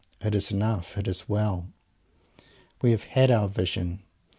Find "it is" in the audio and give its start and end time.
0.19-0.49, 0.97-1.29